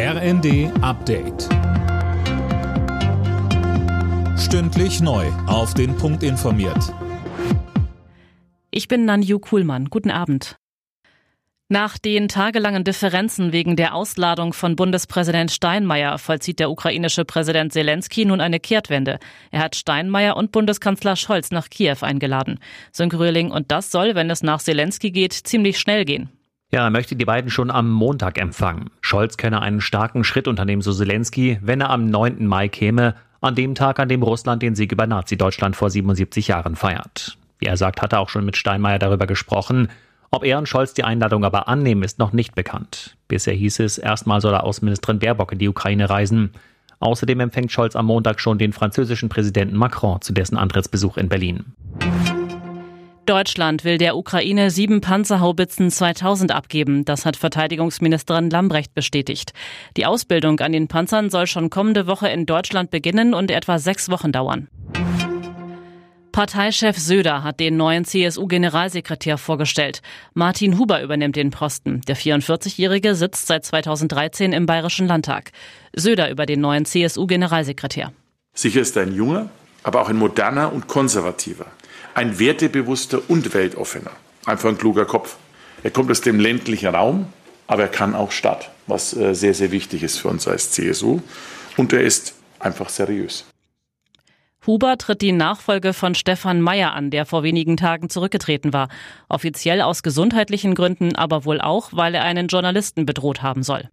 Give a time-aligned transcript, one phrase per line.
[0.00, 1.48] RND Update.
[4.38, 5.26] Stündlich neu.
[5.48, 6.94] Auf den Punkt informiert.
[8.70, 9.86] Ich bin Nanju Kuhlmann.
[9.86, 10.54] Guten Abend.
[11.68, 18.24] Nach den tagelangen Differenzen wegen der Ausladung von Bundespräsident Steinmeier vollzieht der ukrainische Präsident Zelensky
[18.24, 19.18] nun eine Kehrtwende.
[19.50, 22.60] Er hat Steinmeier und Bundeskanzler Scholz nach Kiew eingeladen.
[22.92, 23.18] Sönke
[23.50, 26.37] und das soll, wenn es nach Zelensky geht, ziemlich schnell gehen.
[26.70, 28.90] Ja, er möchte die beiden schon am Montag empfangen.
[29.00, 32.46] Scholz könne einen starken Schritt unternehmen, so Zelensky, wenn er am 9.
[32.46, 36.76] Mai käme, an dem Tag, an dem Russland den Sieg über Nazi-Deutschland vor 77 Jahren
[36.76, 37.38] feiert.
[37.58, 39.88] Wie er sagt, hat er auch schon mit Steinmeier darüber gesprochen.
[40.30, 43.16] Ob er und Scholz die Einladung aber annehmen, ist noch nicht bekannt.
[43.28, 46.50] Bisher hieß es, erstmal soll er Außenministerin Baerbock in die Ukraine reisen.
[47.00, 51.64] Außerdem empfängt Scholz am Montag schon den französischen Präsidenten Macron zu dessen Antrittsbesuch in Berlin.
[53.28, 57.04] Deutschland will der Ukraine sieben Panzerhaubitzen 2000 abgeben.
[57.04, 59.52] Das hat Verteidigungsministerin Lambrecht bestätigt.
[59.98, 64.08] Die Ausbildung an den Panzern soll schon kommende Woche in Deutschland beginnen und etwa sechs
[64.08, 64.68] Wochen dauern.
[66.32, 70.00] Parteichef Söder hat den neuen CSU-Generalsekretär vorgestellt.
[70.32, 72.00] Martin Huber übernimmt den Posten.
[72.08, 75.50] Der 44-Jährige sitzt seit 2013 im Bayerischen Landtag.
[75.94, 78.12] Söder über den neuen CSU-Generalsekretär.
[78.54, 79.50] Sicher ist ein junger,
[79.88, 81.66] aber auch ein moderner und konservativer
[82.18, 84.10] ein wertebewusster und weltoffener.
[84.44, 85.36] Einfach ein kluger Kopf.
[85.84, 87.26] Er kommt aus dem ländlichen Raum,
[87.68, 91.20] aber er kann auch Stadt, was äh, sehr, sehr wichtig ist für uns als CSU.
[91.76, 93.44] Und er ist einfach seriös.
[94.66, 98.88] Huber tritt die Nachfolge von Stefan Mayer an, der vor wenigen Tagen zurückgetreten war.
[99.28, 103.88] Offiziell aus gesundheitlichen Gründen, aber wohl auch, weil er einen Journalisten bedroht haben soll.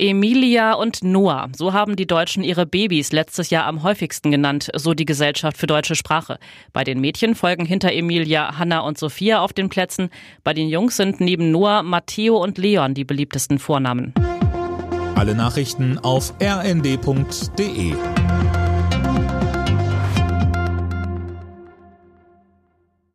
[0.00, 4.94] Emilia und Noah, so haben die Deutschen ihre Babys letztes Jahr am häufigsten genannt, so
[4.94, 6.38] die Gesellschaft für deutsche Sprache.
[6.72, 10.08] Bei den Mädchen folgen hinter Emilia Hanna und Sophia auf den Plätzen.
[10.42, 14.14] Bei den Jungs sind neben Noah Matteo und Leon die beliebtesten Vornamen.
[15.16, 17.94] Alle Nachrichten auf rnd.de